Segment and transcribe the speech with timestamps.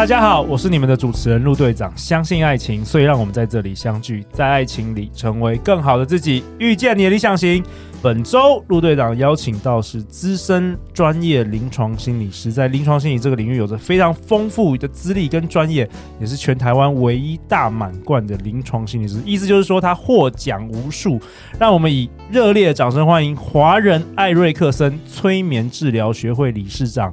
[0.00, 1.92] 大家好，我是你们的主持人陆队长。
[1.94, 7.62] 相信爱情，所以让我们在这里相聚，在爱情里成为更好的自己，遇见你的理想型。
[8.00, 15.86] 本周陆队长邀请到是资深专业临床心理师，在临床心理这个领域有着非常丰富的资历跟专业，
[16.18, 19.20] 也是全台湾唯一大满贯的临床心理师。
[19.26, 21.20] 意思就是说他获奖无数。
[21.58, 27.12] 让我们以热烈的掌声欢迎华人艾瑞克森催眠治疗学会理事长，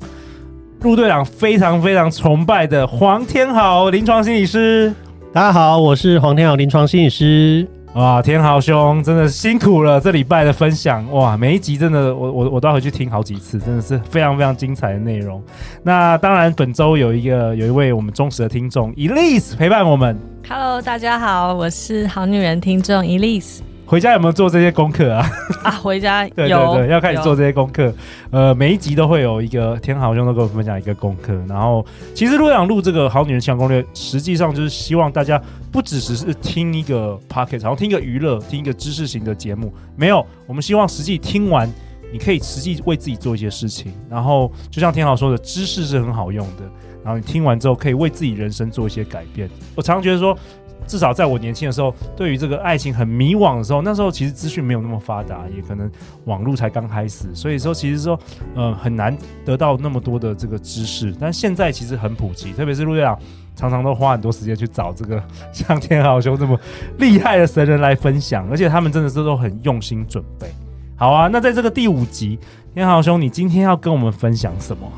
[0.81, 4.93] 陆队长非常非常崇拜的黄天豪临床心理师。
[5.33, 7.67] 大家好，我是黄天豪临床心理师。
[7.95, 9.99] 哇，天豪兄真的辛苦了！
[9.99, 15.41] 这礼拜的分享，哇，每一集真的，我我我都要回去听好几次，真的是非常非常精彩的内容。
[15.81, 20.15] 那当然，本周有一个有一位我们忠实的听众 Elise 陪伴我们。
[20.47, 23.61] Hello，大家好，我是好女人听众 Elise。
[23.87, 25.25] 回家有没有做这些功课啊？
[25.63, 27.91] 啊，回家 对对对，要开始做这些功课。
[28.31, 31.33] 呃，每一集都会有一个天豪兄都跟我分享一个功课。
[31.47, 39.73] 然后，其实陆想录这个好女人情场攻略，实际上就是希望大家不只是是听一个 pocket，然后听一个娱乐，听一个知识型的节目。
[39.95, 41.71] 没有，我们希望实际听完，
[42.11, 43.93] 你可以实际为自己做一些事情。
[44.09, 46.63] 然后，就像天豪说的，知识是很好用的。
[47.05, 49.49] 然后你听完之后，可以为自己人生做一些改变。
[49.75, 50.37] 我常常觉得说。
[50.85, 55.89] 至少在我年轻的时候，对于这个爱情很迷惘的时候，那时候其实资讯没有那么发达，也可能
[56.25, 58.19] 网络才刚开始，所以说其实说，
[58.55, 61.13] 呃，很难得到那么多的这个知识。
[61.19, 63.17] 但现在其实很普及，特别是陆队长
[63.55, 65.21] 常常都花很多时间去找这个
[65.51, 66.59] 像天豪兄这么
[66.99, 70.47] 厉害的神人来分享，而且他们真的是都很用心准备。
[70.95, 72.39] 好啊，那在这个第五集，
[72.73, 74.91] 天豪兄，你今天要跟我们分享什么？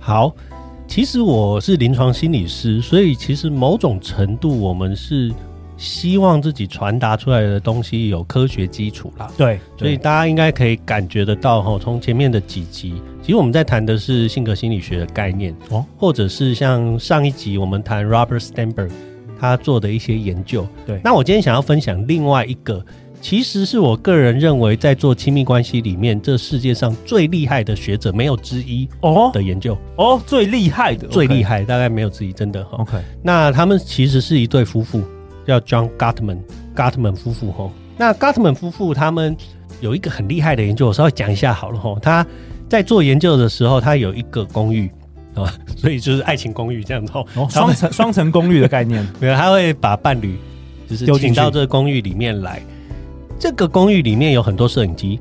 [0.00, 0.34] 好。
[0.88, 5.30] 其实我是临床心理师，所以其实某种程度我们是
[5.76, 9.30] 希望自己传达出来的东西有科学基础啦。
[9.36, 18.90] 对，所以大家应该可以感觉得到哈，从前面的几集，其实我们在谈的是性格心理学的概念哦，或者是像上一集我们谈 Robert Sternberg
[19.38, 20.66] 他做的一些研究。
[20.86, 22.82] 对，那我今天想要分享另外一个。
[23.28, 32.62] 其实是我个人认为，在做亲密关系里面，这世界上最厉害的学者没有之一哦的研究哦，最厉害的，最厉害，大概没有之一，真的。
[32.70, 35.02] OK，那他们其实是一对夫妇，
[35.44, 37.68] 叫 John Gottman，Gottman 夫妇哈。
[37.98, 39.36] 那 Gottman 夫妇他们
[39.80, 41.98] 有一个很厉害的研究，我稍微讲一下好了哈。
[42.00, 42.24] 他
[42.68, 44.88] 在做研究的时候，他有一个公寓
[45.34, 50.38] 啊， 所以就是爱情公寓这样子哦，双层双层公寓的概念， 没有，他会把伴侣
[50.88, 52.62] 就是请到这个公寓里面来。
[53.38, 55.20] 这个公寓里面有很多摄影机，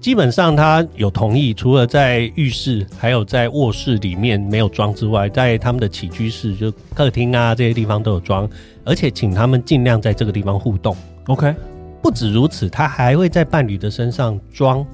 [0.00, 8.48] 基本上他有同意，除了在浴室还有在卧室里面没有装之外，在他们的起居室，就客厅啊这些地方都有装，
[8.84, 10.96] 而且请他们尽量在这个地方互动。
[11.26, 11.54] OK，
[12.02, 14.84] 不止如此，他还会在伴侣的身上装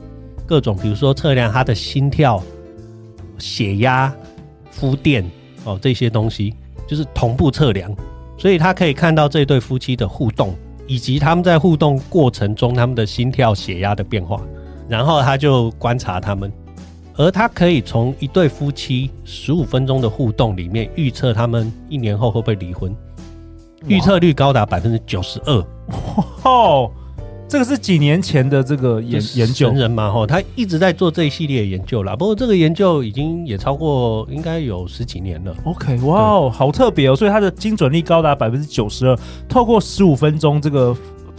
[0.45, 2.43] 各种，比如说测量他的心跳、
[3.39, 4.15] 血压、
[4.71, 5.25] 敷电
[5.65, 6.55] 哦这些东西，
[6.87, 7.91] 就是同步测量，
[8.37, 10.55] 所以他可以看到这对夫妻的互动。
[10.87, 14.41] 以及他们在互动过程中，他们的心跳、血压的变化，
[14.89, 16.53] 然后他就观察他们，
[17.17, 22.95] 而他可以从一对夫妻十五分钟的互动里面预测他们一年后会不会离婚，
[23.87, 25.67] 预测率高达百分之九十二。
[26.45, 26.91] 哦。
[27.55, 32.17] 这个是几年前的这个研研究人嘛，吼，他一直在做这一系列研究啦。
[32.17, 35.55] 不过这个研究已经也超过，应该有十几年了。
[35.63, 37.15] OK，哇哦，好特别哦！
[37.15, 39.17] 所以它的精准率高达百分之九十二。
[39.49, 40.93] 透过十五分钟这个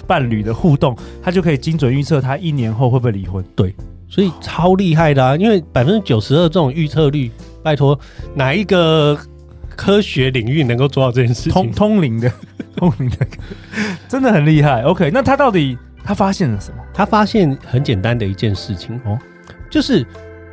[0.08, 3.44] 伴侣的互动，他就可以精准预测他一年后会不会离婚。
[3.54, 3.76] 对，
[4.08, 5.36] 所以超厉害的啊！
[5.36, 7.30] 因为百分之九十二这种预测率，
[7.62, 8.00] 拜托
[8.34, 9.20] 哪一个
[9.76, 11.52] 科学领域能够做到这件事情？
[11.52, 12.32] 通通灵的，
[12.78, 13.28] 通灵的，
[14.08, 14.82] 真的很厉害。
[14.84, 15.78] OK，那他到底？
[16.06, 16.78] 他发现了什么？
[16.94, 19.18] 他发现很简单的一件事情哦，
[19.72, 20.06] 就是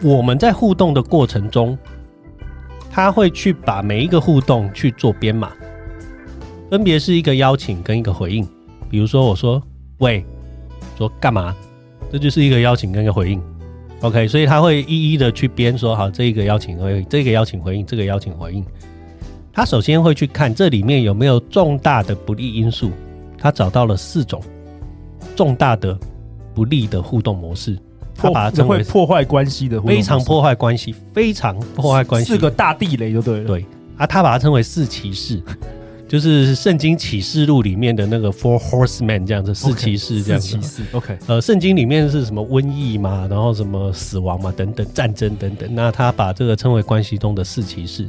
[0.02, 1.78] 我们在互动的过程中，
[2.90, 5.52] 他会去把每一个互动去做编码，
[6.70, 8.48] 分别是一个邀请跟一个回应。
[8.90, 9.62] 比如说，我说
[10.00, 10.24] “喂”，
[10.96, 11.54] 说干嘛？
[12.10, 13.42] 这就是一个邀请跟一个回应。
[14.00, 18.64] OK，所以他会一一的去编说，好，这一个邀请回应，这个邀请回应，这个邀请回应。
[19.52, 22.90] 他首先会去看这里面有没有重大的不利因素，
[23.38, 24.42] 他找到了四种。
[25.34, 25.98] 重大的
[26.54, 27.78] 不利的互动模式，
[28.14, 33.46] 他把它称为破坏关系的，非常破坏关系，非常破坏关系，四个大地雷就对了。
[33.46, 33.64] 对
[33.96, 35.42] 啊，他把它称为四骑士，
[36.08, 40.48] 就是圣经启示录里面的那个 Four Horsemen 这样子，四骑士这样子。
[40.48, 41.18] 四骑士，OK。
[41.26, 45.74] 呃，圣经里面是什么瘟疫嘛，然后什么死亡嘛，等等，战争等等。
[45.74, 48.08] 那他把这个称为关系中的四骑士。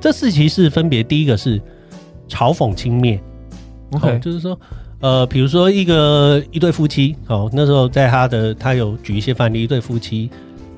[0.00, 1.60] 这四骑士分别第一个是
[2.28, 3.20] 嘲讽轻蔑
[3.92, 4.58] ，OK，就是说，
[5.02, 10.30] 呃，比如说一个一对夫妻，哦，那时候在他的他有举一些范例，一对夫妻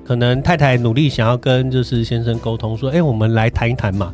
[0.02, 4.12] 可能太太努力想要跟就是先生沟通，说，哎，我们来谈一谈嘛，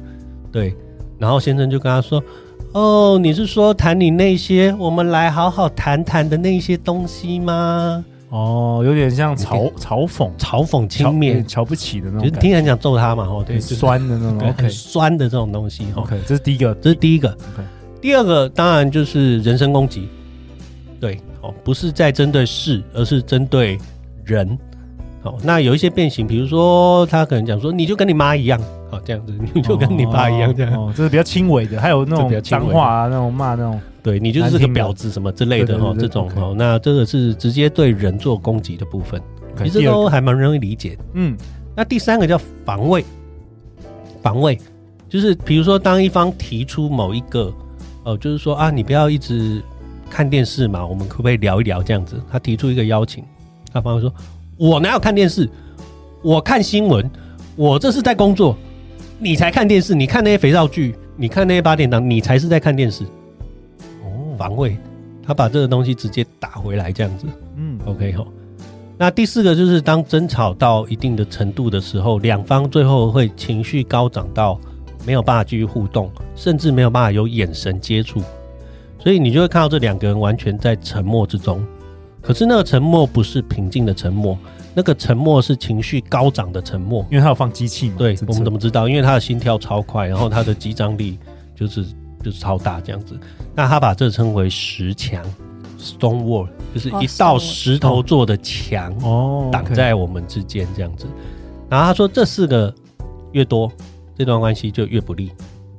[0.52, 0.74] 对。
[1.16, 2.22] 然后先生就跟他说
[2.72, 8.02] ：“哦，你是说谈你那些我们来好好谈谈的那些东西吗？
[8.30, 15.84] 哦，有点像嘲嘲讽、嘲讽、轻蔑、瞧不起的那种，就是听人讲揍他嘛，哦，对，酸的那种很酸的这种东西。
[15.94, 17.28] OK，这是第一个，这是第一个。
[17.28, 17.62] OK，
[18.00, 20.08] 第二个当然就是人身攻击，
[21.00, 23.79] 对，哦，不是在针对事，而是针对
[24.25, 24.58] 人。
[25.23, 28.61] 好，那有一些变形，比如说他可能讲说，你就跟你妈一样。”
[28.91, 30.73] 哦，这样子你就跟你爸一样，这样。
[30.75, 39.23] 哦，这是比较轻微的，还有那种脏话啊，那种骂那种，对你就是个婊子什么之类的哦，这种哦，那这个是直接对人做攻击的部分，
[39.62, 40.99] 其实都还蛮容易理解。
[41.12, 41.37] 嗯，
[41.76, 43.05] 那第三个叫防卫，
[44.20, 44.58] 防卫
[45.08, 47.53] 就是比如说当一方提出某一个，
[48.10, 49.62] 哦，就是说啊，你不要一直
[50.08, 52.20] 看电视嘛，我们可不可以聊一聊这样子？
[52.30, 53.24] 他提出一个邀请，
[53.72, 54.12] 他方说，
[54.56, 55.48] 我哪有看电视？
[56.22, 57.08] 我看新闻，
[57.56, 58.56] 我这是在工作。
[59.18, 63.04] 你才看电视，你看那些肥皂剧，你看那些八点档，你才是在看电视。
[64.02, 64.76] 哦，防卫，
[65.22, 67.26] 他把这个东西直接打回来，这样子。
[67.56, 68.26] 嗯，OK 吼。
[68.96, 74.58] 那第四个就是当争吵到一定的程度的时候，两方最后会情绪高涨到
[75.05, 78.23] 没有办法继续互动，甚至没有办法有眼神接触，
[78.99, 81.64] 所以你就会看到这两个人完全在沉默之中。
[82.23, 84.37] 可是那个沉默不是平静的沉默。
[84.73, 87.97] 那个沉默是情绪高涨的沉默，因为他有放机器嘛。
[87.99, 88.88] 对，我们怎么知道？
[88.88, 91.19] 因为他的心跳超快，然后他的肌张力
[91.56, 91.85] 就是
[92.23, 93.19] 就是超大这样子。
[93.53, 95.25] 那他把这称为石墙
[95.76, 101.05] （stone wall），就是一道石头做的墙哦，挡在我们之间这样子。
[101.69, 102.73] 然后他说，这四个
[103.32, 103.70] 越多，
[104.20, 105.32] 这段关系就越不利。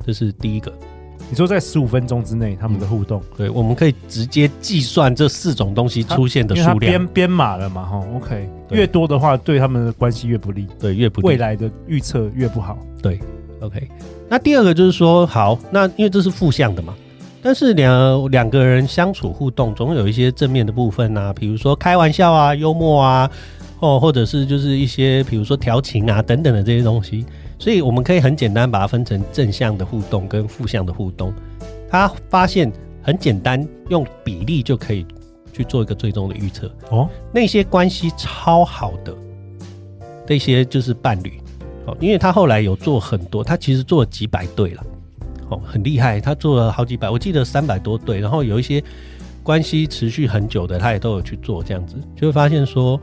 [0.03, 0.73] 这是第一个。
[1.29, 6.79] 你说在十五分钟之内，他们的互动，嗯、对，我们可以直接计算这四种东西出现的数量。
[6.79, 7.83] 编编码了嘛？
[7.83, 12.79] 哈，OK，越多的话，对他们的关系越不利，对，越不利，未来的预测越不好。
[12.99, 13.19] 对
[13.59, 13.88] ，OK。
[14.27, 16.95] 那第二个就是说，好，那因为这是负向的嘛，
[17.43, 23.29] 但是两两个人相处互动，总有一些正面的部分啊，比如说开玩笑啊、幽默啊，
[23.81, 27.23] 哦，或者是就是一些比如说调情啊等等的这些东西。
[27.61, 31.31] 所以我们可以很简单把它分成正向的互动跟负向的互动。
[31.87, 32.71] 他发现
[33.03, 35.05] 很简单，用比例就可以
[35.53, 36.73] 去做一个最终的预测。
[36.89, 39.15] 哦，那些关系超好的
[40.27, 41.39] 那些就是伴侣。
[41.85, 44.83] 哦，因为他后来有做很多，他其实做了几百对了。
[45.49, 48.19] 哦，很厉害，他做了好几百，我记得三百多对。
[48.19, 48.83] 然后有一些
[49.43, 52.99] 关系持续很久的，他也都有去做这样子，就会发现说，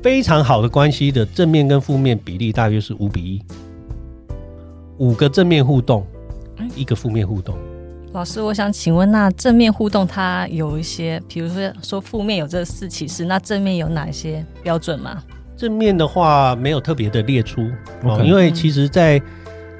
[0.00, 3.42] 非常好的关系的正面跟负面比例大约是五比一。
[5.00, 6.06] 五个正面互动，
[6.76, 7.56] 一个负面互动。
[8.12, 15.22] 老师，我想请问，那正面互动它有一些，比如说说负面有这四骑士，那正面有哪些标准吗？
[15.56, 17.62] 正面的话没有特别的列出.
[18.22, 19.24] 因为其实在，在、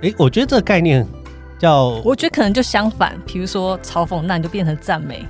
[0.01, 1.07] 欸、哎，我觉得这个概念
[1.59, 5.23] 叫，我觉得可能就相反，比如说嘲讽，那你就变成赞美，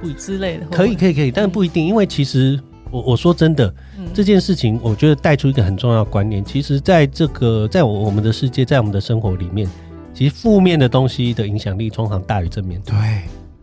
[0.00, 0.64] 不之类的。
[0.70, 2.58] 可以，可以，可以，但是不一定，因为其实。
[2.92, 6.42] 我我说真的，嗯、这件事情我觉得带出一个很重要的观念。
[6.42, 9.68] 其实，在这个在我我们的世界，在我们的生活里面，
[10.14, 12.80] 其实负面的东西的影响力通常大于正面。
[12.82, 12.96] 对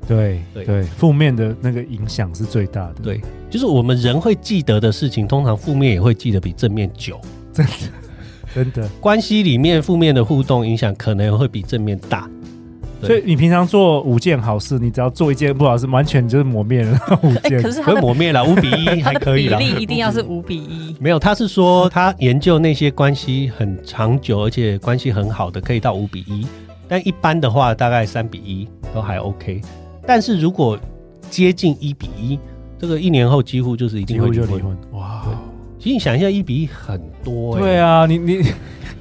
[0.07, 2.95] 对对对，负面的那个影响是最大的。
[3.03, 7.19] 对，就是我们人会记得的事情，通常负面也会记得比正面久。
[7.51, 7.71] 真的
[8.53, 12.29] 真的，关系里面负面的互动影响可能会比正面大。
[13.01, 17.61] 所以你平常做五件好事，你只要做一件不好事，完全就是磨灭了 五件。
[17.61, 19.57] 可是可以磨灭了五比一还可以了。
[19.57, 20.95] 比例一定要是五比一。
[20.99, 26.47] 没有，他是说他研究那些关系很长久而且关系很好的，可以到五比一。
[26.87, 29.61] 但一般的话，大概三比一都还 OK。
[30.05, 30.77] 但是如果
[31.29, 32.39] 接近一比一，
[32.79, 34.77] 这个一年后几乎就是一定会离婚。
[34.93, 35.23] 哇！
[35.77, 37.59] 其实你想一下，一比一很多欸。
[37.59, 38.41] 对啊，你你。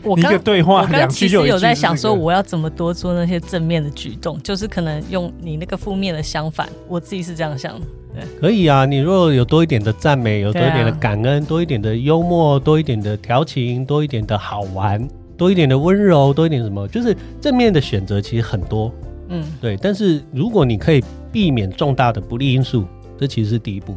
[0.07, 7.87] 我刚一个对话，我刚其实有在想说，我要怎么多做那些正面的举动，就是可能用你那个负面的相反，我自己是这样想的。
[8.15, 18.93] 对，可以啊，你如果有多一点的赞美，有多一点的感恩，多一点的幽默，多一点的调情，多一点的好玩，多一点的温柔，多一点什么，就是正面的选择其实很多。
[19.29, 19.77] 嗯，对。
[19.77, 22.87] 但是如果你可以避免重大的不利因素，
[23.19, 23.95] 这其实是第一步。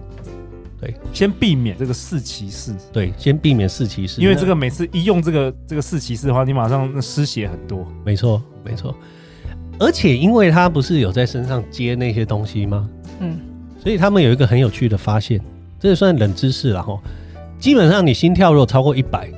[0.82, 2.74] 对，先避免这个四骑士。
[2.94, 7.86] 对，先避免四骑士，因为这个每次一用这个这个四骑士的话，你马上失血很多。
[8.06, 8.96] 没错，没错。
[9.78, 12.90] 而且因为他不是有在身上接那些东西吗？
[13.20, 13.40] 嗯，
[13.82, 15.42] 所以他们有一个很有趣的发现，
[15.80, 16.98] 这个算冷知识了哈。
[17.60, 19.30] 基本上你心跳如果超过一百，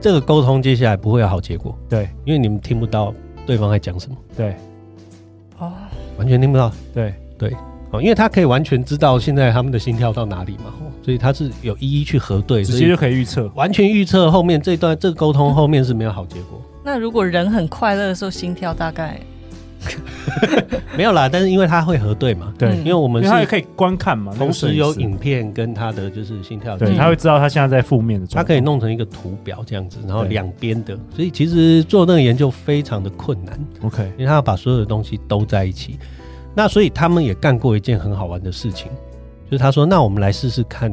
[0.00, 1.76] 这个沟通接下来不会有好结果。
[1.88, 3.12] 对，因为你们听不到
[3.44, 4.16] 对方在讲什么。
[4.36, 4.54] 对，
[5.58, 5.72] 哦，
[6.16, 6.72] 完全听不到。
[6.94, 7.52] 对对，
[7.96, 10.72] 哦，因为他可以完全知道现在他们的心跳到哪里嘛，
[11.02, 16.60] 所以他是有一一去核对，直接就可以预测，完全预测后面这段这个沟通后面是没有好结果。
[16.84, 19.18] 那如果人很快乐的时候，心跳大概？
[20.96, 35.98] 没有啦，但是因为他会核对嘛，对，因为我们是他也可以观看嘛，同时有影片跟他的就是心跳，对，他会知道他现在在负面的状态，他可以弄成一个图表这样子，然后两边的，所以其实做那个研究非常的困难，OK，因为他要把所有的东西都在一起，
[36.56, 38.90] 那所以他们也干过一件很好玩的事情，
[39.44, 40.92] 就是他说，那我们来试试看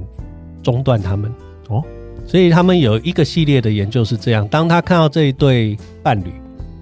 [0.61, 1.33] 中断他们
[1.69, 1.83] 哦，
[2.27, 6.31] 所以他们有一个系列的研究是这样，当他看到这一对伴侣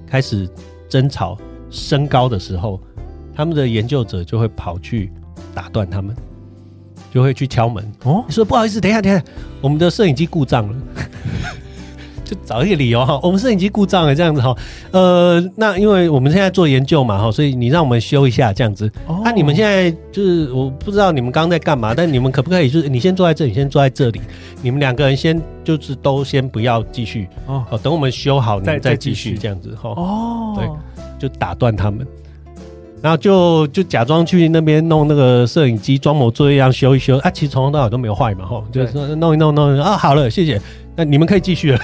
[0.05, 0.49] 开始
[0.89, 1.37] 争吵。
[1.73, 2.77] 升高的时候，
[3.33, 5.09] 他们的研究者就会跑去
[5.55, 6.13] 打断他们，
[7.13, 7.89] 就会去敲门。
[8.03, 9.23] 哦，你说不好意思，等一下，等一下，
[9.61, 10.75] 我们的摄影机故障了，
[12.31, 14.55] 就找一个理由哈，我们摄影机故障了，这样子哈。
[14.91, 18.89] 呃，那因为我们现在做研究嘛哈，所以你让我们修一下这样子。
[19.05, 24.21] 哦，那你们现在就是我不知道你们刚刚在干嘛，但你们可不可以就是你先坐在这里，先坐在这里，
[24.61, 29.89] 你们两个人先就是都先不要继续哦，等我们修好你们再继续这样子哈。
[29.89, 30.67] 哦，对。
[31.19, 32.07] 就打断他们，
[32.99, 40.59] 然后就就假装去那边弄那个摄影机，装模作样修一修啊，其实从头到尾都没有坏嘛，吼，就是说弄一弄弄啊，好了，谢谢，
[41.01, 41.79] 那你们可以继续了。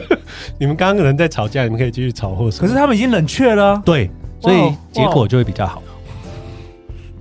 [0.60, 2.60] 你们刚刚人在吵架，你们可以继续吵或什么。
[2.60, 4.10] 可是他们已经冷却了，对，
[4.40, 5.82] 所以结果就会比较好。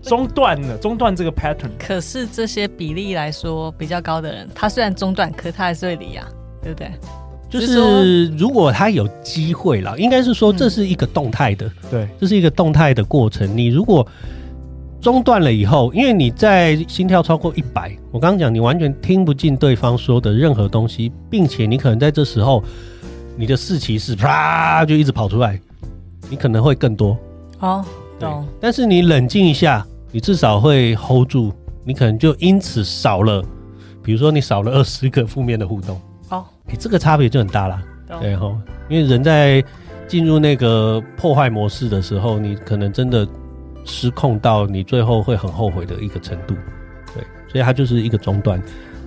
[0.01, 1.69] 中断了，中断这个 pattern。
[1.79, 6.27] 可是这些比例来说比较高的人，他虽然中断，可他还是会离啊，
[6.61, 6.91] 对不对？
[7.49, 13.55] 就是如果他有机会了，应该是说这是一个动态的，对，这是一个动态的过程。
[13.55, 14.05] 你如果
[14.99, 22.63] 中断了以后，因为你在心跳超过一百，我刚刚讲你完全听不进对方说的任何东西，并且你可能在这时候
[23.37, 25.59] 你的四骑士啪就一直跑出来，
[26.29, 27.17] 你可能会更多。
[27.59, 27.85] 哦，
[28.19, 28.45] 懂。
[28.59, 33.43] 但是你冷静一下，你至少会 hold 住，你可能就因此少了，
[34.03, 36.01] 比如说你少了二十个负面的互动。
[36.29, 37.81] 哦，哎，这个差别就很大了，
[38.19, 38.53] 对哈，
[38.89, 39.63] 因为人在
[40.07, 43.27] 进入那个破坏模式的时候，你可能真的
[43.87, 46.53] 失控到你最后会很后悔的一个程度，
[47.15, 48.61] 对，所以它就是一个中断。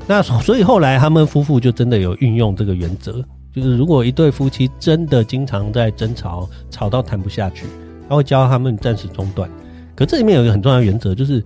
[0.08, 7.66] 那所以后来他们夫妇就真的有运用这个原则，就是如果一对夫妻真的经常在争吵，吵到谈不下去，
[8.08, 9.48] 他会教他们暂时中断。
[9.94, 11.40] 可这里面有一个很重要的原则，就是。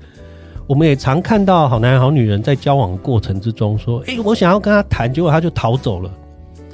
[0.67, 6.11] 我们也常看到好男人好女人在交往过程之中说：“哎、欸，我想要跟他谈，结果他就逃走了，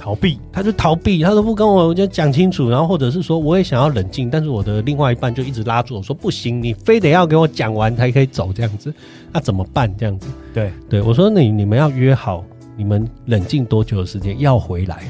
[0.00, 2.70] 逃避，他就逃避，他都不跟我就讲清楚。
[2.70, 8.92] 然后或者是说，我也想要冷静，但是我的另外一半就一直拉住我说：不行，你非得要给我讲完才可以走，这样子，
[9.30, 9.94] 那怎么办？
[9.98, 12.42] 这样子，对对，我说你你们要约好，
[12.78, 15.02] 你们冷静多久的时间要回来？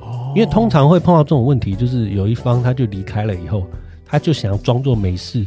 [0.00, 3.66] 哦，因为通常会碰到这种问题，就是有一方他就离开了以后，
[4.06, 5.46] 他就想要装作没事。”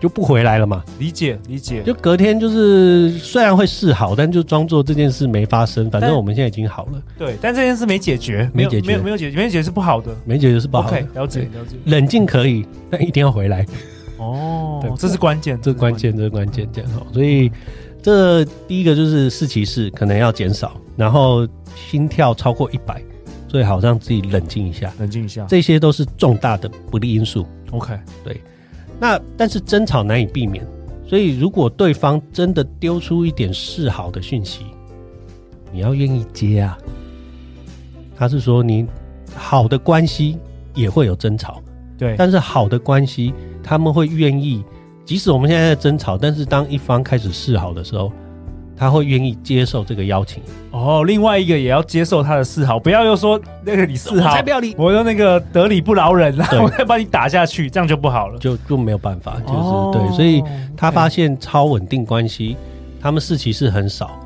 [0.00, 0.84] 就不回来了嘛？
[0.98, 1.82] 理解理解。
[1.82, 5.90] 就隔天就是虽然会示好，但就装作这件事没发生。
[5.90, 7.02] 反正我们现在已经好了。
[7.18, 10.96] 对，但这件事没解决，没解决，没有没有解决，没解决是不好的，没解决是不好的。
[10.96, 11.76] OK，了解了解。
[11.86, 13.64] 冷静可以，但一定要回来。
[14.18, 17.06] 哦， 对，这是关键，这是关键，这是关键，这样好。
[17.12, 17.50] 所以
[18.02, 23.02] 这第一个就是四骑士可能要减少，然后心跳超过一百，
[23.48, 25.46] 最好让自己冷静一下，冷静一下。
[25.48, 27.46] 这些都是重大的不利因素。
[27.70, 28.40] OK，对。
[28.98, 30.66] 那但是争吵难以避免，
[31.06, 34.64] 所以如果对方真的丢出一点示好的讯息，
[35.72, 36.78] 你要愿意接啊。
[38.16, 38.86] 他是说你
[39.34, 40.38] 好的关系
[40.74, 41.62] 也会有争吵，
[41.98, 44.64] 对，但是好的关系他们会愿意，
[45.04, 48.12] 即使我们现在在争吵，但是当一方开始示好的时候。
[48.76, 60.42] 他会愿意接受这个邀请哦，另外一个也要接受他的示好，不要又说那个你示好，我才不要理，我用那个得理不饶人，然后 我再把你打下去，这样就不好了，就就没有办法，就是、哦、对，所以
[60.76, 62.54] 他发现超稳定关系，
[63.00, 64.20] 他们四骑士很少，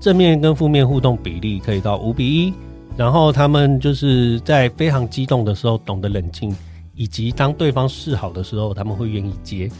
[0.00, 2.54] 正面跟负面互动比例可以到五比一，
[2.96, 6.56] 然后他们就是在非常激动的时候懂得冷静，
[6.94, 9.70] 以及当对方示好的时候，他们会愿意接。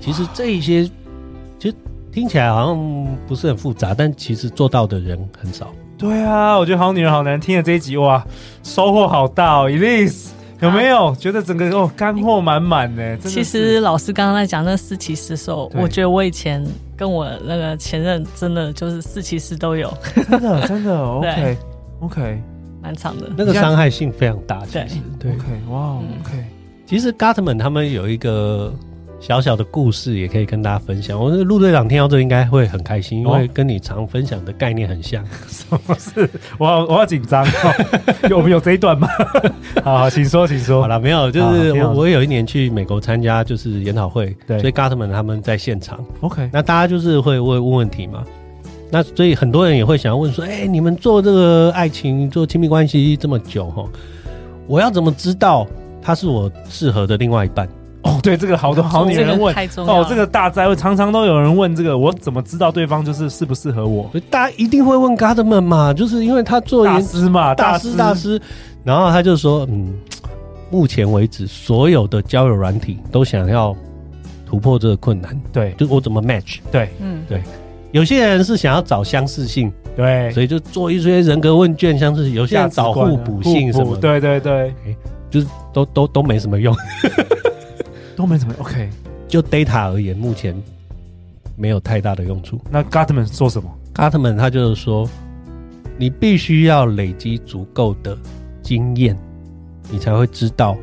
[0.00, 0.84] 其实这一些，
[1.58, 1.74] 其实。
[2.14, 5.74] 听起来好像不是很复杂，但其实做到的人很少。
[5.98, 8.24] 对啊，我觉得好女人好男人听了这一集哇，
[8.62, 10.28] 收获好大哦，Elise
[10.60, 13.18] 有没有、啊、觉得整个哦干货满满呢？
[13.18, 16.64] 其实老师刚刚在讲那四骑士的时候，我觉得我以前
[16.96, 19.92] 跟我那个前任真的就是四骑士都有，
[20.30, 21.58] 真的真的 OK
[21.98, 22.42] OK，
[22.80, 24.86] 蛮长的，那个伤害性非常大，对。
[25.18, 26.44] 对 OK 哇 OK。
[26.86, 28.72] 其实 Gottman 他们有一个
[29.26, 31.18] 小小的故事，也可以跟大家分享。
[31.18, 35.24] 我觉得陆队长听到这应该会很开心，因为跟你常分享的概念很像。
[35.48, 36.28] 什么事？
[36.58, 38.28] 我好我要紧张、哦。
[38.28, 39.08] 有没有这一段吗？
[39.82, 40.82] 好，好，请说，请说。
[40.82, 46.04] 好了，没有，就是我我有一年去美国参加就是研讨会，对，所以 Gottman 他们在现场。
[46.20, 48.22] OK，那大家就是会问问问题嘛。
[48.90, 53.88] 那所以很多人也会想要问说，哎、欸，你们做这个爱情、做亲密关系这么久哈，
[54.66, 55.66] 我要怎么知道
[56.02, 57.66] 他是我适合的另外一半？
[58.04, 64.10] 哦，对，这个好多好女人问哦，这个大灾问，常常都有人问这个，我怎么知道对方就是适不适合我？
[64.30, 68.40] 大家一定会问 Gottman 嘛，就是因为他做大师嘛，大师大师，
[68.84, 69.94] 然后他就说，嗯，
[70.70, 73.74] 目前为止所有的交友软体都想要
[74.46, 76.58] 突破这个困难，对，就我怎么 match？
[76.70, 77.42] 对，嗯，对。
[77.92, 84.52] 有些人是想要找相似性，对，所以就做一些人格问卷，相似性；有些人找互补性什么，对对对，
[84.84, 84.96] 欸、
[85.30, 86.74] 就是都都都没什么用，
[88.14, 88.54] 都没什么。
[88.58, 88.88] OK，
[89.28, 90.54] 就 data 而言，目前
[91.56, 92.60] 没有太大的用处。
[92.70, 95.08] 那 Gottman 说什么？Gottman 他就是说，
[95.98, 98.16] 你必须要累积足够的
[98.62, 99.16] 经验，
[99.90, 100.76] 你才会知道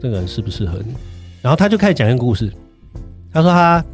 [0.00, 0.94] 这个人适不适合你。
[1.42, 2.52] 然后他就开始讲一个故事，
[3.32, 3.84] 他说他。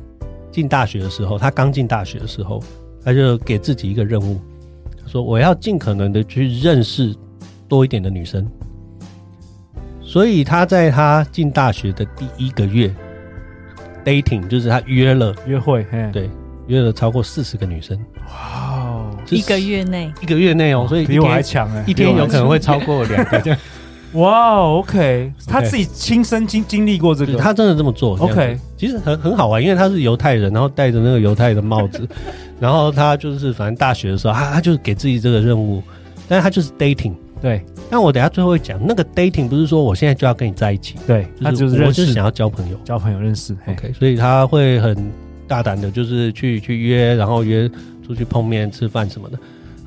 [0.53, 2.61] 进大学的时候，他刚进大学的时候，
[3.05, 4.37] 他就给自己一个任务，
[5.07, 7.15] 说我要尽可能的去认识
[7.69, 8.45] 多一点的女生。
[10.11, 12.93] 所以他在他进大学的第一个月
[14.05, 16.29] ，dating 就是他约了约会，对，
[16.67, 17.97] 约了超过四十个女生。
[18.29, 23.59] 哇，一个月内，一个月内哦，所以比我还强哎，一天有可能会超过两个这样。
[24.15, 28.19] 哇、wow，OK，他自己亲身经经历过这个，他真的这么做。
[28.19, 32.05] OK，其实很很好玩，因为他是犹太人，然后戴着那个犹太的帽子，
[32.59, 35.81] 然后他就是反正大学的时候，他他就是给自己这个任务，
[36.27, 37.15] 但是他就是 dating。
[37.41, 43.57] 对，但我等下最后会讲，那个 dating 不是说我现在就要跟你在一起，对，他就是我，就是想要交朋友，交朋友认识。
[43.67, 44.97] OK，所以他会很
[45.49, 47.69] 大胆的，就是去去约，然后约
[48.07, 49.39] 出去碰面、吃饭什么的。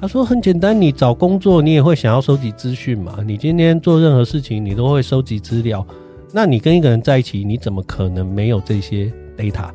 [0.01, 3.19] 他说很简单，你找工作你也会想要收集资讯嘛？
[3.25, 5.85] 你今天做任何事情你都会收集资料。
[6.31, 9.69] 那你跟一个人在一起，你怎么可能没有这些 data？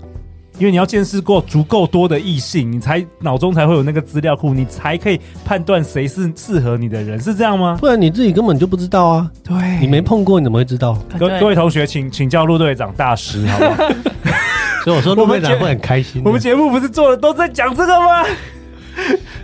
[0.59, 7.79] 因为你要见识过足够多的异性，你才脑中才会有那个资料库，你才可以判断谁是适合你的人，是这样吗？
[7.81, 9.31] 不然你自己根本就不知道啊！
[9.45, 10.99] 对，你没碰过，你怎么会知道？
[11.19, 13.89] 各各位同学，请请教陆队长大师，好不好？
[14.85, 16.23] 所以我说陆队长会很开心。
[16.25, 18.25] 我们节目不是做的都在讲这个吗？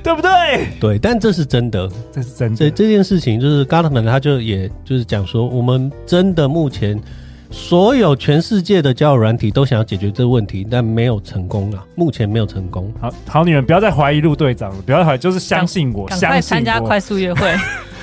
[0.03, 0.31] 对不对？
[0.81, 2.57] 对，但这是真的，这是真的。
[2.57, 7.01] 这这件事情就是 Gartman 他就也就是讲说，我们真的目前
[7.55, 12.93] 所有全世界的交友软体都想要解决这个问题，但没有成功啊，目前没有成功。
[13.01, 17.55] 好好女人，不要再怀疑陆队长了，不要再怀疑，就是相信我，赶快参加快速约会。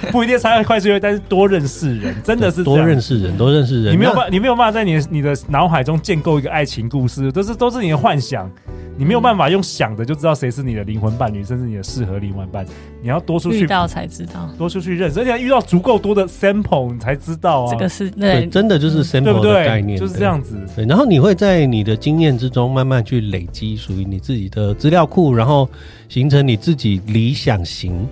[0.12, 3.94] 不一定参加快速约会，但是多认识人，真的是多认识人，多认识人。
[3.94, 8.50] 你没有办，你没有办法在你的你的脑海中建构一个爱情故事，都是都是你的幻想。
[8.98, 12.64] 你没有办法用想的就知道谁是你的灵魂伴侣，甚至你的适合灵魂伴。
[13.02, 17.72] 你要多出去遇到才知道，多出去认识，而且遇到足够多的 sample，你才知道啊。
[17.72, 20.56] 这个是对，真的就是 sample 的概念，就是这样子。
[20.76, 25.68] 对，然后你会在你的经验之中慢慢去累积属于你自己的资料库，然后
[26.08, 28.08] 形成你自己理想型。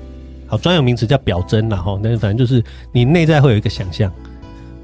[0.50, 4.12] 好，专有名词叫表征，然后那反正就是你内在会有一个想象。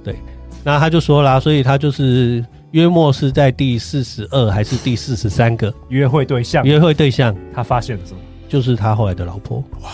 [0.04, 0.16] 对，
[0.64, 2.46] 那他就说啦，所以他就是。
[2.72, 6.62] 约莫是在第四十二还是第四十三个约会对象？
[6.66, 8.20] 约会对象，他发现了什么？
[8.50, 9.64] 就是他后来的老婆。
[9.82, 9.90] 哇！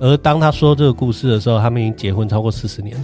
[0.00, 3.02] 而当他说这个故事的时候，他们已经结婚超过四十年了。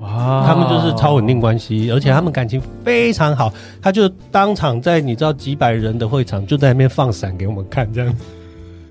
[0.00, 0.44] 哇！
[0.44, 3.54] 他们就是超稳定关系，而且他们感情非常好。
[3.80, 8.12] 他就当场在你知道几百人的会场，就在那边放闪给我们看，这样。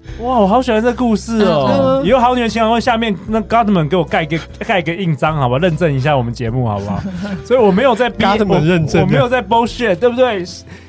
[0.21, 2.01] 哇，我好喜欢这故事哦！
[2.05, 6.99] 以后好女人情感会下面那 Gottman 给我盖一个盖一个印章，好吧，认证一下我们节目，好不好？
[7.45, 10.43] 所以我没有在 Gottman 认证，我没有在 bullshit，对不对？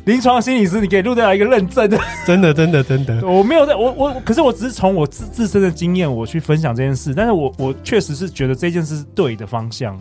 [0.05, 1.88] 临床心理师，你给陆队长一个认证，
[2.27, 9.96] 真的，真的，真的，我没有在，我我，可是我只是从我自自身的经验，我去分享这件事，但是我我确实是觉得这件事是对的方向，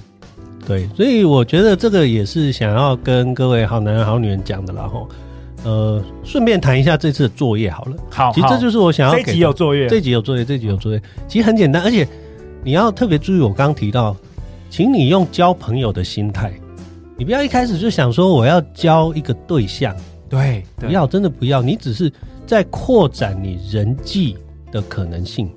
[0.66, 5.08] 对，所以我觉得这个也是想要跟各位好男人好女人讲的啦，吼。
[5.64, 7.96] 呃，顺便谈一下这次的作业好了。
[8.10, 9.24] 好，其实这就是我想要给。
[9.24, 11.02] 这集有作业，这集有作业，这集有作业。
[11.28, 12.08] 其实很简单，而且
[12.64, 14.16] 你要特别注意，我刚刚提到，
[14.70, 16.52] 请你用交朋友的心态，
[17.16, 19.96] 你不要一开始就想说我要交一个对象。
[20.28, 21.62] 对，对不要，真的不要。
[21.62, 22.12] 你只是
[22.48, 24.38] 在扩展你人际
[24.72, 25.52] 的可能性，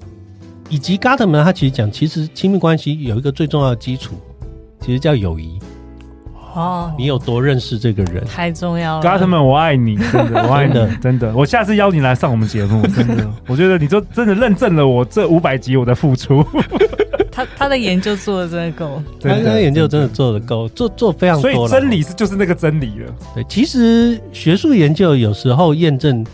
[0.68, 4.16] 以及 Gottman 他其实讲，其实亲密关系有一个最重要的基础，
[4.80, 5.58] 其实叫友谊。
[6.54, 9.02] 哦，你有多认识这个人，太重要了。
[9.02, 11.34] 哥特们，我爱你，真的，我爱你，真的。
[11.34, 16.46] 我下次邀你来上我们节目， 真的，我觉得你就真的认证了我这五百集我的付出。
[17.32, 21.50] 他他的研究做的真的够，他的研究真的做的够，做做非常多。
[21.50, 23.12] 所以真理是就是那个真理了。
[23.34, 26.24] 对，其实学术研究有时候验证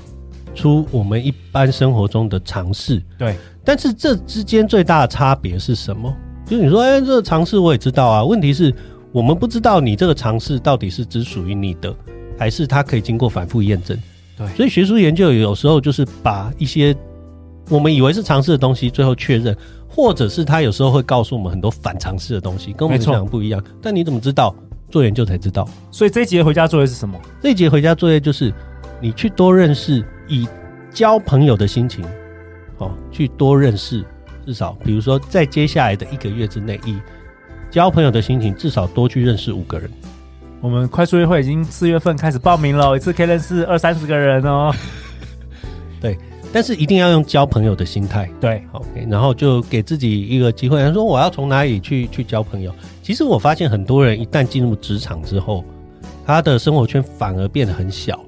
[0.54, 3.02] 出我们一般生活中的常识。
[3.18, 6.14] 对，但是这之间最大的差别是什么？
[6.44, 8.22] 就是你说，哎，这个常识我也知道啊。
[8.22, 8.74] 问题是，
[9.12, 11.94] 我们不知道你这个尝试到底是只属于你的，
[12.38, 13.98] 还是它可以经过反复验证。
[14.36, 16.94] 对，所以学术研究有时候就是把一些
[17.68, 19.56] 我们以为是尝试的东西，最后确认。
[19.92, 23.60] 或者是他有时候会告诉我们很多反尝试的东西，跟我们想的不一样。
[23.82, 24.54] 但你怎么知道？
[24.88, 25.68] 做研究才知道。
[25.90, 27.20] 所以这一节回家作业是什么？
[27.42, 28.54] 这一节回家作业就是
[29.00, 30.46] 你去多认识，以
[30.92, 32.04] 交朋友的心情，
[32.78, 34.04] 哦，去多认识。
[34.46, 36.96] 至少比如说，在接下来的一个月之内，以
[37.70, 39.90] 交朋友的心情，至少多去认识五个人。
[40.60, 44.74] 我们快速约会已经四月份开始报名了，一次可以认识二三十个人哦。
[46.00, 46.18] 对。
[46.52, 50.82] 但是一定要用交朋友的心态，对，OK，然后就给自己一个机会。
[50.82, 52.74] 他说我要从哪里去去交朋友？
[53.04, 55.64] 其实我发现很多人一旦进入职场之后，
[56.26, 58.18] 他的生活圈反而变得很小。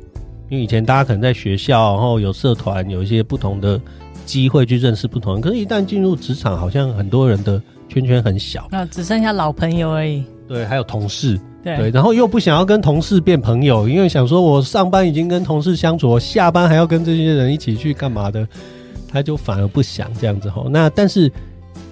[0.49, 3.81] 因为以前大家可能在学校，然后有社团，有一些不同的
[4.25, 5.43] 机会去认识不同人。
[5.43, 7.61] 可是，一旦进入职场，好像很多人的
[7.93, 10.25] 圈圈很小，那只剩下老朋友而已。
[10.49, 11.39] 对，还有同事。
[11.63, 18.49] 对，对，然后又不想要跟同事变朋友，因为想说我上班已经跟同事相处，我下班还要跟这些人一起去干嘛的，
[19.07, 20.69] 他就反而不想这样子吼。
[20.69, 21.31] 那但是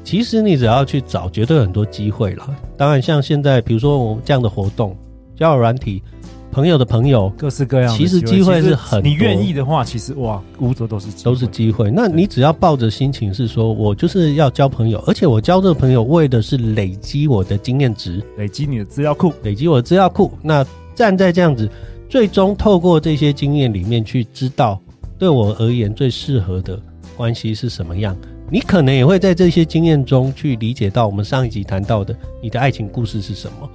[0.03, 2.49] 其实你只要去找，绝对有很多机会了。
[2.77, 4.97] 当然，像现在比如说我们这样的活动，
[5.37, 6.03] 交友软体。
[6.51, 7.97] 朋友的朋友，各式各样的。
[7.97, 11.91] 其实机会是很多，你愿意的话，其实哇，无所都是都是机会。
[11.91, 20.33] 那你只要抱着心情是说，我就是要交朋友，而且我交这个朋友为的是累积我的经验值，累积你的资料库，累积我的资料库。
[20.43, 21.71] 那站在这样子，
[22.09, 24.81] 最终透过这些经验里面去知道，
[25.19, 26.81] 对我而言最适合的
[27.17, 28.17] 关系是什么样。
[28.51, 33.71] 你可能也会在这些经验中去理解到我们上一集谈到的你的爱情故事是什么。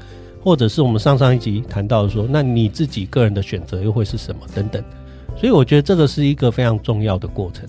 [0.45, 4.83] 或者是我们上上一集谈到的说，那你自己个人的选择又会是什么等等，
[5.35, 7.67] 所以我觉得这个是一个非常重要的过程。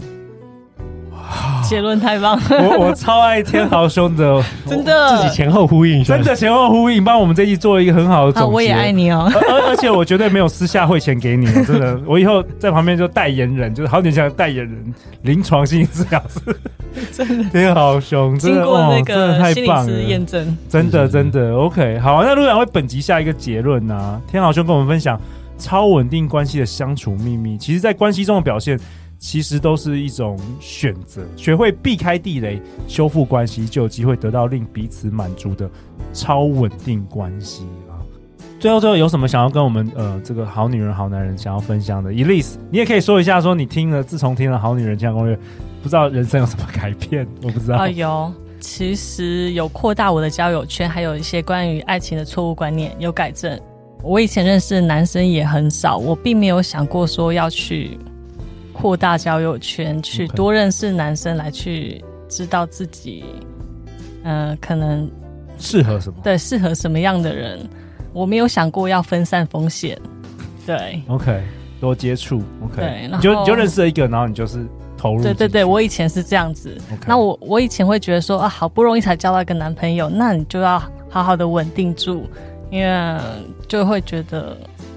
[1.69, 2.43] 结论太棒了！
[2.51, 8.55] 我我超爱天豪兄的，真的自己前后呼应，真的前后呼应，帮我们这一做一个很好的总结。
[8.55, 9.31] 我也爱你哦，
[9.69, 16.41] 而且我绝对没有私下汇钱给你，真的，我以后在旁边就代言人，就是好点像代言人，临床心理治疗师。
[17.13, 21.99] 真的天豪兄，经过那个心理师验证，真的真的 OK。
[21.99, 25.21] 好，那陆阳为本集下一个结论呢、天豪兄跟我们分享
[25.59, 27.59] 超稳定关系的相处秘密。
[27.59, 28.81] 其实，在关系中的表现，
[29.27, 31.21] 其实都是一种选择。
[31.35, 35.69] 学会避开地雷，修复关系，就有机会得到令彼此满足的
[36.13, 37.99] 超稳定关系啊。
[38.61, 45.35] 最后，最后有什么想要跟我们呃这个好女人、好男人想要分享的？Elise，你也可以说一下，说你听了，自从听了《好女人情感攻略》。
[45.83, 47.79] 不知道人生有什么改变，我不知道。
[47.79, 53.61] 啊，有，其实有扩大我的交友圈，还有一些关于爱情的错误观念有改正。
[54.05, 57.99] 我以前认识的男生也很少，我并没有想过说要去
[58.77, 63.25] 扩大交友圈，去多认识男生，来去知道自己，
[64.23, 65.11] 嗯、呃，可能
[65.59, 66.19] 适合什么？
[66.23, 67.59] 对，适合什么样的人？
[68.13, 69.99] 我没有想过要分散风险。
[70.67, 71.43] 对，OK，
[71.81, 75.23] 多接触，OK，对，你就你就认识了一个，然后你就是投入。
[75.23, 76.77] 对对对，我以前是这样子。
[77.07, 82.25] 那我我以前会觉得说啊，好不容易才交到一个男朋友，那你就要好好的稳定住，
[82.71, 83.19] 因为
[83.69, 84.57] 就会觉得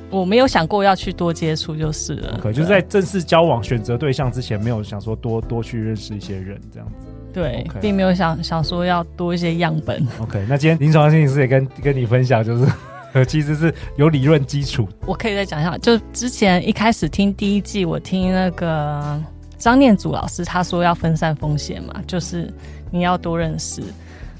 [0.09, 2.39] 我没有想过要去多接触就是了。
[2.41, 7.05] 可、okay, 就是在正式交往选择对象之前，没有想说多多去认识一些人这样子。
[7.31, 7.79] 对，okay.
[7.79, 10.05] 并没有想想说要多一些样本。
[10.19, 12.65] OK，那今天临床心理师也跟跟你分享，就是
[13.27, 14.87] 其实是有理论基础。
[15.05, 19.21] 我可以再讲一下，就之前一开始听第一季，我听那个。
[19.59, 22.49] 张念祖老师他说要分散风险嘛，就是
[22.89, 23.83] 你要多认识。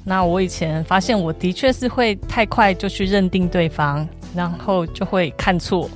[0.06, 5.90] 那我以前发现我的确是会太快就去认定对方，然后就会看错，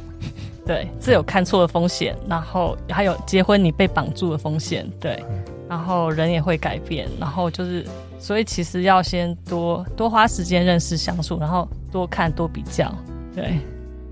[0.65, 2.15] 对，这有看错的风险。
[2.27, 5.23] 然后还有结婚你被绑住的风险，对。
[5.69, 7.83] 然后人也会改变，然后就是，
[8.19, 12.93] 所以其实要先多多花时间认识相处，然后多看多比较，
[13.35, 13.57] 对。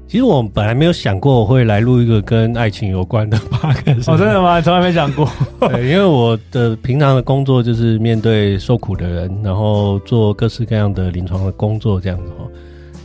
[0.07, 4.11] 其实我本来没有想过我会来录一个跟爱情有关的 podcast。
[4.11, 4.59] 哦，真的吗？
[4.59, 5.25] 从来没想过。
[5.69, 12.45] 对，因为我的平常的工作就是面对受苦的人，然后做各式各样的临床的工作这样子哈。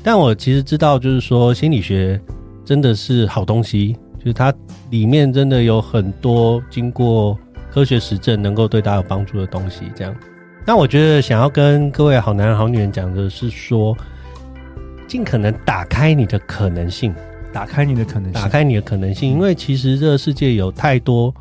[0.07, 2.21] 但我其实知道，就是说心理学
[2.65, 4.55] 真的是好东西，就是它
[4.89, 7.37] 里面真的有很多经过
[7.73, 9.81] 科学实证能够对大家有帮助的东西。
[9.97, 10.15] 这样，
[10.65, 13.97] 那我觉得想要跟各位好男人好女人讲的是说。
[15.09, 17.15] 尽可能打开你的可能性，
[17.53, 21.33] 打开你的可能性，打开你的可能性，因为其实这个世界有太多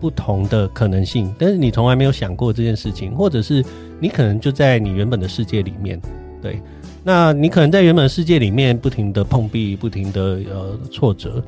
[0.00, 3.64] 不同的可能性，但是你从来没有想过这件事情，或者是
[4.00, 5.98] 你可能就在你原本的世界里面，
[6.42, 6.60] 对，
[7.04, 11.44] 那你可能在原本世界里面不停的碰壁，不停的呃挫折。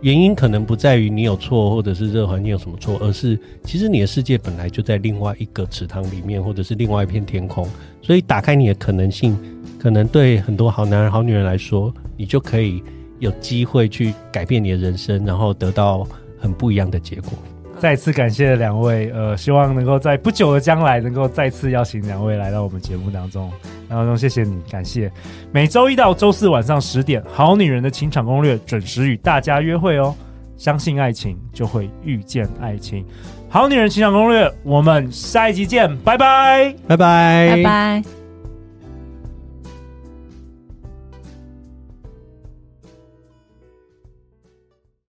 [0.00, 7.66] 原因可能不在于你有错，或者是这个环境有什么错，而是其实你的世界本来就在另外一个池塘里面，或者是另外一片天空。
[8.02, 9.38] 所以打开你的可能性，
[9.78, 12.82] 可能对很多好男人、好女人来说，你就可以
[13.18, 16.06] 有机会去改变你的人生，然后得到
[16.38, 17.30] 很不一样的结果。
[17.78, 23.50] 再次感谢两位，呃，希望能够在不久的将来能够再次邀请两位来到我们节目当中。
[23.94, 25.10] 当中谢谢你，感谢。
[25.52, 30.14] 每周一到周四晚上十点，《好女人的情场攻略》准时与大家约会哦。
[30.56, 33.02] 相信爱情，就会遇见爱情。
[33.48, 38.23] 《好女人情场攻略》，我们下一集见，拜拜，拜拜，拜拜。